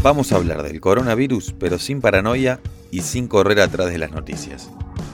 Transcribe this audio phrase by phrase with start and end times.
[0.00, 2.60] Vamos a hablar del coronavirus, pero sin paranoia
[2.92, 4.70] y sin correr atrás de las noticias.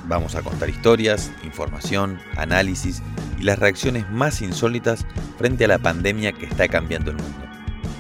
[0.07, 3.03] Vamos a contar historias, información, análisis
[3.41, 5.07] y las reacciones más insólitas
[5.39, 7.47] frente a la pandemia que está cambiando el mundo.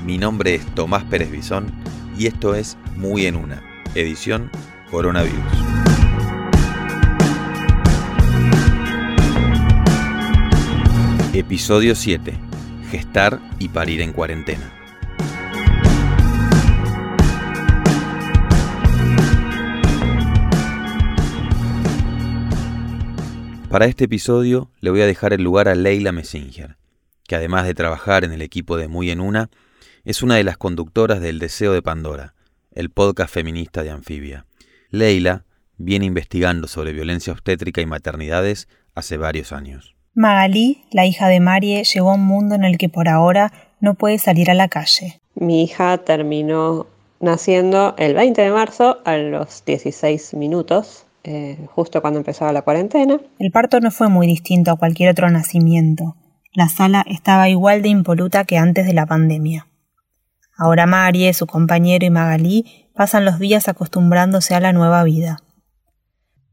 [0.04, 1.72] Mi nombre es Tomás Pérez Bisón
[2.18, 3.62] y esto es Muy en Una,
[3.94, 4.50] edición
[4.90, 5.40] Coronavirus.
[11.32, 12.34] Episodio 7.
[12.90, 14.83] Gestar y parir en cuarentena.
[23.74, 26.76] Para este episodio le voy a dejar el lugar a Leila Messinger,
[27.26, 29.50] que además de trabajar en el equipo de Muy en Una,
[30.04, 32.34] es una de las conductoras del Deseo de Pandora,
[32.70, 34.46] el podcast feminista de Anfibia.
[34.90, 35.42] Leila
[35.76, 39.96] viene investigando sobre violencia obstétrica y maternidades hace varios años.
[40.14, 43.94] Magalí, la hija de Marie, llegó a un mundo en el que por ahora no
[43.94, 45.20] puede salir a la calle.
[45.34, 46.86] Mi hija terminó
[47.18, 53.18] naciendo el 20 de marzo a los 16 minutos eh, justo cuando empezaba la cuarentena.
[53.38, 56.16] El parto no fue muy distinto a cualquier otro nacimiento.
[56.52, 59.66] La sala estaba igual de impoluta que antes de la pandemia.
[60.56, 65.42] Ahora Marie, su compañero y Magalí pasan los días acostumbrándose a la nueva vida.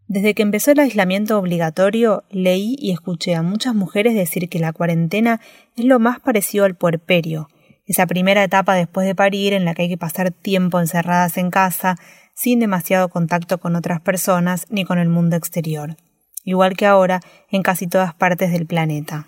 [0.07, 4.73] Desde que empezó el aislamiento obligatorio, leí y escuché a muchas mujeres decir que la
[4.73, 5.39] cuarentena
[5.75, 7.47] es lo más parecido al puerperio,
[7.85, 11.51] esa primera etapa después de parir en la que hay que pasar tiempo encerradas en
[11.51, 11.97] casa,
[12.33, 15.97] sin demasiado contacto con otras personas ni con el mundo exterior,
[16.43, 19.27] igual que ahora en casi todas partes del planeta.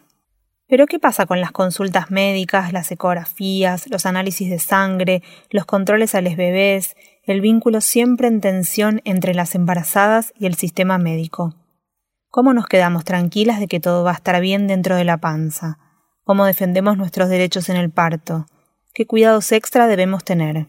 [0.68, 6.16] Pero ¿qué pasa con las consultas médicas, las ecografías, los análisis de sangre, los controles
[6.16, 11.56] a los bebés, el vínculo siempre en tensión entre las embarazadas y el sistema médico?
[12.30, 15.78] ¿Cómo nos quedamos tranquilas de que todo va a estar bien dentro de la panza?
[16.24, 18.48] ¿Cómo defendemos nuestros derechos en el parto?
[18.94, 20.68] ¿Qué cuidados extra debemos tener?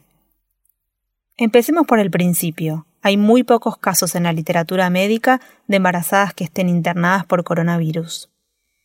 [1.36, 2.86] Empecemos por el principio.
[3.02, 8.30] Hay muy pocos casos en la literatura médica de embarazadas que estén internadas por coronavirus.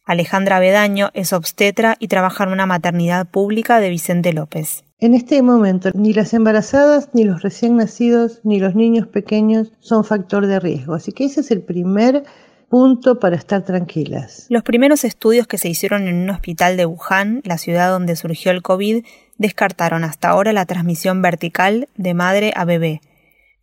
[0.04, 4.84] Alejandra Bedaño es obstetra y trabaja en una maternidad pública de Vicente López.
[4.98, 10.04] En este momento, ni las embarazadas, ni los recién nacidos, ni los niños pequeños son
[10.04, 10.96] factor de riesgo.
[10.96, 12.24] Así que ese es el primer
[12.68, 14.48] punto para estar tranquilas.
[14.50, 18.52] Los primeros estudios que se hicieron en un hospital de Wuhan, la ciudad donde surgió
[18.52, 19.06] el COVID,
[19.40, 23.02] descartaron hasta ahora la transmisión vertical de madre a bebé.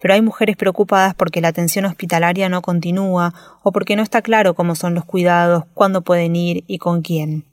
[0.00, 3.32] Pero hay mujeres preocupadas porque la atención hospitalaria no continúa
[3.62, 7.44] o porque no está claro cómo son los cuidados, cuándo pueden ir y con quién.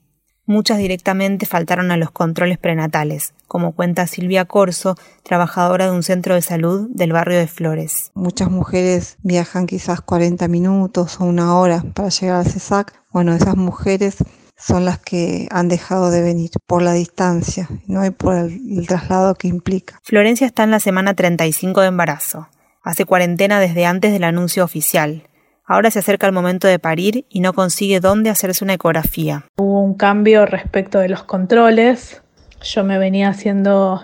[0.45, 6.35] Muchas directamente faltaron a los controles prenatales, como cuenta Silvia Corso, trabajadora de un centro
[6.35, 8.11] de salud del barrio de Flores.
[8.13, 12.93] Muchas mujeres viajan quizás 40 minutos o una hora para llegar al CESAC.
[13.13, 14.17] Bueno, esas mujeres
[14.57, 19.35] son las que han dejado de venir por la distancia, no y por el, traslado
[19.35, 19.99] que implica.
[20.03, 22.47] Florencia está en la semana 35 de embarazo.
[22.81, 25.23] Hace cuarentena desde antes del anuncio oficial.
[25.65, 29.45] Ahora se acerca el momento de parir y no consigue dónde hacerse una ecografía.
[29.55, 32.21] Hubo un cambio respecto de los controles.
[32.61, 34.03] Yo me venía haciendo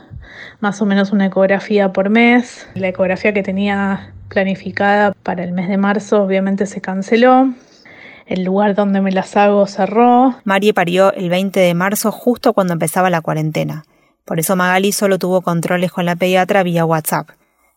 [0.62, 2.68] más o menos una ecografía por mes.
[2.76, 7.54] La ecografía que tenía planificada para el mes de marzo obviamente se canceló
[8.30, 10.36] el lugar donde me las hago cerró.
[10.44, 13.84] Marie parió el 20 de marzo justo cuando empezaba la cuarentena.
[14.24, 17.30] Por eso Magali solo tuvo controles con la pediatra vía WhatsApp.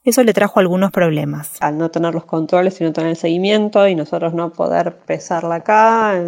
[0.05, 1.57] Eso le trajo algunos problemas.
[1.61, 5.57] Al no tener los controles y no tener el seguimiento y nosotros no poder pesarla
[5.57, 6.21] acá,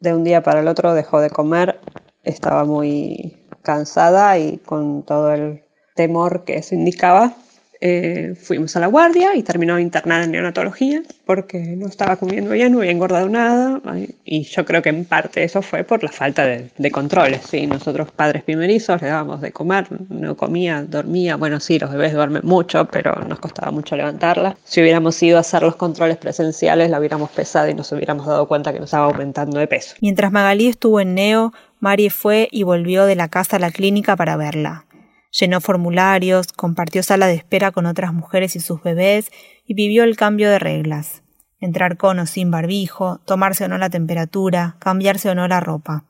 [0.00, 1.78] de un día para el otro dejó de comer,
[2.24, 5.62] estaba muy cansada y con todo el
[5.94, 7.34] temor que eso indicaba,
[7.82, 12.72] eh, fuimos a la guardia y terminó internada en neonatología porque no estaba comiendo bien,
[12.72, 13.80] no había engordado nada
[14.24, 17.42] y yo creo que en parte eso fue por la falta de, controles.
[17.48, 17.66] ¿sí?
[17.66, 22.42] Nosotros padres primerizos le dábamos de comer, no comía, dormía, bueno sí, los bebés duermen
[22.44, 24.56] mucho, pero nos costaba mucho levantarla.
[24.64, 28.46] Si hubiéramos ido a hacer los controles presenciales la hubiéramos pesado y nos hubiéramos dado
[28.46, 29.94] cuenta que nos estaba aumentando de peso.
[30.00, 34.16] Mientras Magalí estuvo en Neo, Marie fue y volvió de la casa a la clínica
[34.16, 34.84] para verla.
[35.30, 39.30] Llenó formularios, compartió sala de espera con otras mujeres y sus bebés
[39.64, 41.22] y vivió el cambio de reglas.
[41.60, 46.04] Entrar con o sin barbijo, tomarse o no la temperatura, cambiarse o no la ropa.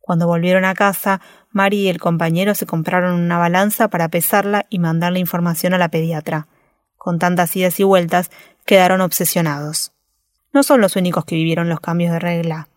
[0.00, 1.20] Cuando volvieron a casa,
[1.50, 5.78] Mari y el compañero se compraron una balanza para pesarla y mandar la información a
[5.78, 6.48] la pediatra.
[6.96, 8.30] Con tantas idas y vueltas,
[8.66, 9.92] quedaron obsesionados.
[10.52, 12.68] No son los únicos que vivieron los cambios de regla.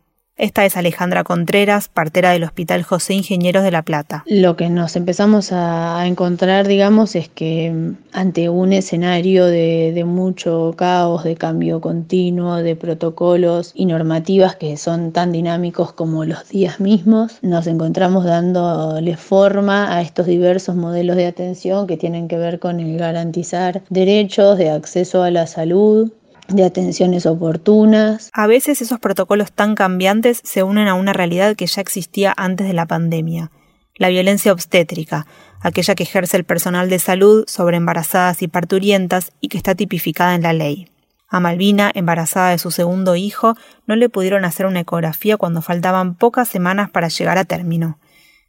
[0.42, 4.24] Esta es Alejandra Contreras, partera del Hospital José Ingenieros de La Plata.
[4.26, 10.04] Lo que nos empezamos a encontrar, digamos, es que mm, ante un escenario de, de,
[10.04, 16.50] mucho caos, de cambio continuo, de protocolos y normativas que son tan dinámicos como los
[16.50, 22.38] días mismos, nos encontramos dándole forma a estos diversos modelos de atención que tienen que
[22.38, 26.12] ver con el garantizar derechos de acceso a la salud,
[26.56, 28.30] de atenciones oportunas.
[28.33, 32.68] A veces esos protocolos tan cambiantes se unen a una realidad que ya existía antes
[32.68, 33.51] de la pandemia,
[33.95, 35.27] la violencia obstétrica,
[35.62, 40.36] aquella que ejerce el personal de salud sobre embarazadas y parturientas y que está tipificada
[40.36, 40.88] en la ley.
[41.30, 43.56] A Malvina, embarazada de su segundo hijo,
[43.88, 48.00] no le pudieron hacer una ecografía cuando faltaban pocas semanas para llegar a término.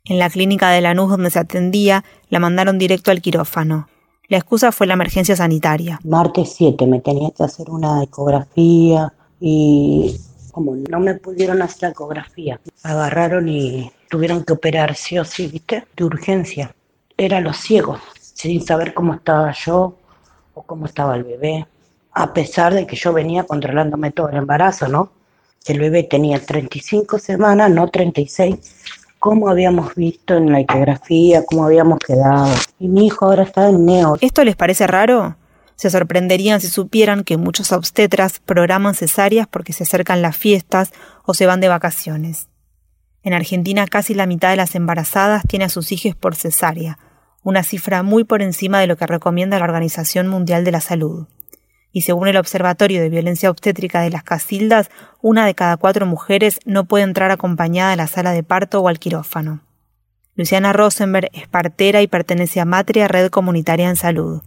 [0.04, 3.88] En la clínica de Lanús donde se atendía, la mandaron directo al quirófano.
[4.28, 6.00] La excusa fue la emergencia sanitaria.
[6.04, 10.16] Martes 7 me tenía que hacer una ecografía y
[10.52, 15.86] como no me pudieron hacer ecografía, agarraron y tuvieron que operar sí o sí, ¿viste?
[15.96, 16.74] De urgencia.
[17.16, 19.96] Era los ciegos, sin saber cómo estaba yo
[20.54, 21.66] o cómo estaba el bebé.
[22.12, 25.10] A pesar de que yo venía controlándome todo el embarazo, ¿no?
[25.66, 28.58] El bebé tenía 35 semanas, no 36
[29.22, 32.52] cómo habíamos visto en la ecografía, cómo habíamos quedado.
[32.80, 34.16] Y mi hijo ahora está en neo.
[34.20, 35.36] ¿Esto les parece raro?
[35.76, 40.90] Se sorprenderían si supieran que muchos obstetras programan cesáreas porque se acercan las fiestas
[41.24, 42.48] o se van de vacaciones.
[43.22, 46.98] En Argentina casi la mitad de las embarazadas tiene a sus hijos por cesárea,
[47.44, 51.28] una cifra muy por encima de lo que recomienda la Organización Mundial de la Salud
[51.92, 54.90] y según el Observatorio de Violencia Obstétrica de las Casildas,
[55.20, 58.88] una de cada cuatro mujeres no puede entrar acompañada a la sala de parto o
[58.88, 59.60] al quirófano.
[60.34, 64.40] Luciana Rosenberg es partera y pertenece a Matria Red Comunitaria en Salud.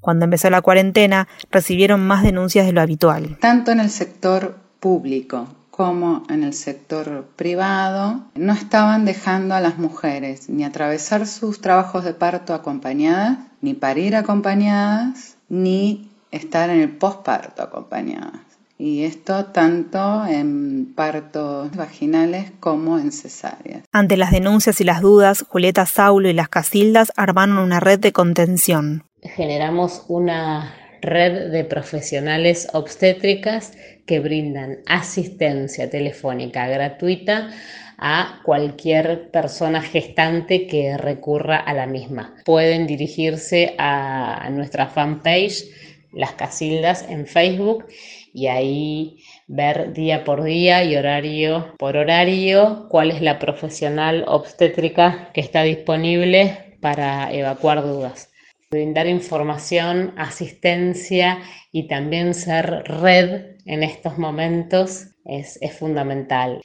[0.00, 3.38] Cuando empezó la cuarentena, recibieron más denuncias de lo habitual.
[3.40, 9.78] Tanto en el sector público como en el sector privado, no estaban dejando a las
[9.78, 16.90] mujeres ni atravesar sus trabajos de parto acompañadas, ni parir acompañadas, ni estar en el
[16.90, 18.40] posparto acompañadas.
[18.76, 23.84] Y esto tanto en partos vaginales como en cesáreas.
[23.92, 28.12] Ante las denuncias y las dudas, Julieta Saulo y las Casildas armaron una red de
[28.12, 29.04] contención.
[29.22, 33.72] Generamos una red de profesionales obstétricas
[34.06, 37.50] que brindan asistencia telefónica gratuita
[37.96, 42.34] a cualquier persona gestante que recurra a la misma.
[42.44, 45.64] Pueden dirigirse a nuestra fanpage
[46.14, 47.86] las Casildas en Facebook
[48.32, 55.30] y ahí ver día por día y horario por horario cuál es la profesional obstétrica
[55.32, 58.30] que está disponible para evacuar dudas.
[58.70, 61.38] Brindar información, asistencia
[61.70, 66.60] y también ser red en estos momentos es, es fundamental.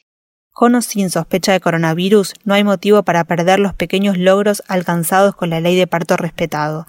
[0.52, 5.52] Con sin sospecha de coronavirus, no hay motivo para perder los pequeños logros alcanzados con
[5.52, 6.86] la ley de parto respetado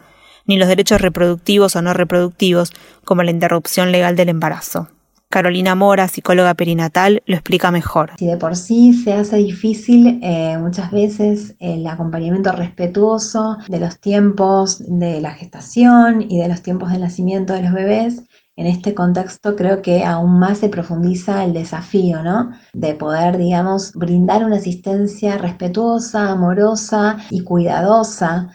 [0.51, 2.73] ni los derechos reproductivos o no reproductivos,
[3.05, 4.89] como la interrupción legal del embarazo.
[5.29, 8.11] Carolina Mora, psicóloga perinatal, lo explica mejor.
[8.19, 14.01] Si de por sí se hace difícil eh, muchas veces el acompañamiento respetuoso de los
[14.01, 18.25] tiempos de la gestación y de los tiempos de nacimiento de los bebés,
[18.57, 22.51] en este contexto creo que aún más se profundiza el desafío, ¿no?
[22.73, 28.49] De poder, digamos, brindar una asistencia respetuosa, amorosa y cuidadosa.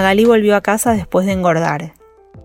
[0.00, 1.92] Magalí volvió a casa después de engordar.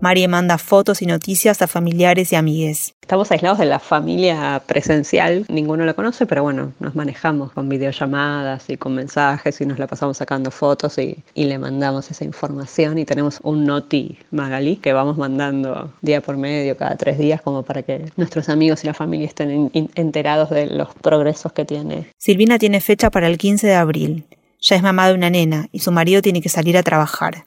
[0.02, 2.94] María manda fotos y noticias a familiares y amigues.
[3.00, 8.68] Estamos aislados de la familia presencial, ninguno la conoce, pero bueno, nos manejamos con videollamadas
[8.68, 13.06] y con mensajes y nos la pasamos sacando fotos y, le mandamos esa información y
[13.06, 17.80] tenemos un noti Magalí que vamos mandando día por medio, cada tres días, como para
[17.80, 22.08] que nuestros amigos y la familia estén enterados de los progresos que tiene.
[22.18, 24.24] Silvina tiene fecha para el 15 de abril.
[24.60, 27.46] Ya es mamá de una nena y su marido tiene que salir a trabajar.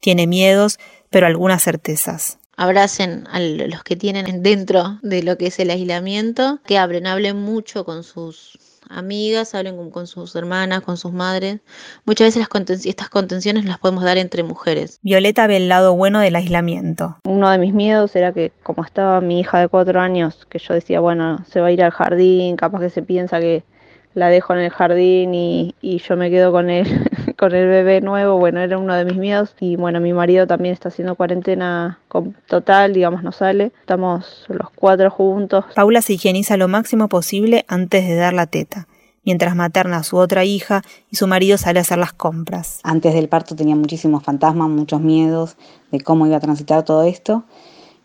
[0.00, 0.78] Tiene miedos,
[1.10, 2.38] pero algunas certezas.
[2.56, 7.36] Abracen a los que tienen dentro de lo que es el aislamiento, que hablen, hablen
[7.36, 11.60] mucho con sus amigas, hablen con, sus hermanas, con sus madres.
[12.04, 14.98] Muchas veces las estas contenciones las podemos dar entre mujeres.
[15.02, 17.18] Violeta ve el lado bueno del aislamiento.
[17.24, 20.74] Uno de mis miedos era que como estaba mi hija de cuatro años, que yo
[20.74, 23.62] decía, bueno, se va a ir al jardín, capaz que se piensa que
[24.18, 26.86] la dejo en el jardín y, yo me quedo con él,
[27.38, 30.72] con el bebé nuevo, bueno, era uno de mis miedos y bueno, mi marido también
[30.72, 32.00] está haciendo cuarentena
[32.46, 35.64] total, digamos, no sale, estamos los cuatro juntos.
[35.74, 38.86] Paula se higieniza lo máximo posible antes de dar la teta.
[39.24, 42.80] mientras materna a su otra hija y su marido sale a hacer las compras.
[42.82, 45.58] Antes del parto tenía muchísimos fantasmas, muchos miedos
[45.90, 47.44] de cómo iba a transitar todo esto,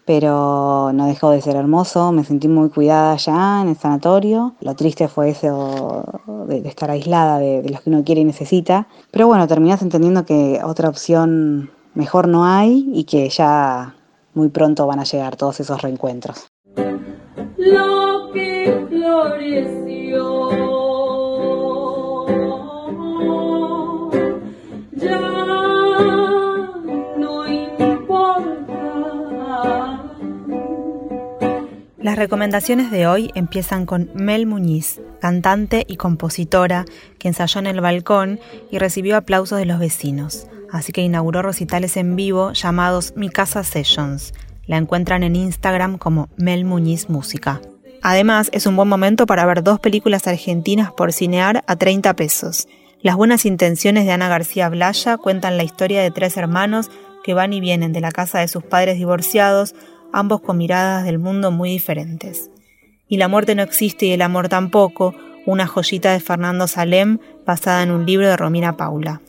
[0.06, 4.54] pero no dejó de ser hermoso, me sentí muy cuidada ya en el sanatorio.
[4.62, 6.04] Lo triste fue eso
[6.48, 10.26] de, estar aislada de, de los que uno quiere y necesita, pero bueno, terminás entendiendo
[10.26, 13.96] que otra opción mejor no hay y que ya
[14.34, 16.48] muy pronto van a llegar todos esos reencuentros.
[17.58, 20.33] Lo que floreció.
[32.14, 36.86] Las recomendaciones de hoy empiezan con Mel Muñiz, cantante y compositora
[37.18, 38.40] que ensayó en el balcón
[38.70, 43.64] y recibió aplausos de los vecinos así que inauguró recitales en vivo llamados Mi Casa
[43.64, 44.36] Sessions.
[44.68, 47.62] La encuentran en Instagram como Mel Muñiz Música.
[48.04, 52.68] Además, es un buen momento para ver dos películas argentinas por cinear a 30 pesos.
[53.02, 56.92] Las buenas intenciones de Ana García Blaya cuentan la historia de tres hermanos
[57.24, 59.74] que van y vienen de la casa de sus padres divorciados,
[60.14, 62.50] ambos con miradas del mundo muy diferentes.
[63.10, 65.14] Y la muerte no existe y el amor tampoco,
[65.46, 69.22] una joyita de Fernando Salem basada en un libro de Romina Paula.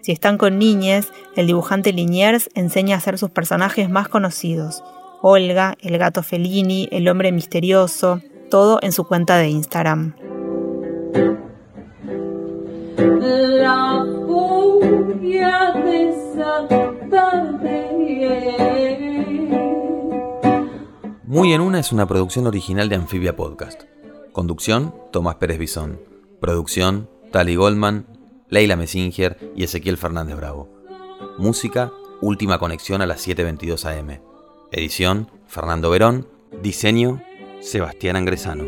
[0.00, 4.82] Si están con niñes, el dibujante Liniers enseña a hacer sus personajes más conocidos.
[5.20, 8.20] Olga, el gato Fellini, el hombre misterioso,
[8.50, 10.14] todo en su cuenta de Instagram.
[21.32, 23.84] Muy en una es una producción original de Amphibia Podcast.
[24.32, 25.98] Conducción, Tomás Pérez Bisón.
[26.42, 28.06] Producción, Tali Goldman,
[28.50, 30.68] Leila Messinger y Ezequiel Fernández Bravo.
[31.38, 34.20] Música, Última Conexión a las 7.22 am.
[34.72, 36.28] Edición, Fernando Verón.
[36.62, 37.22] Diseño,
[37.62, 38.64] Sebastián Angresano.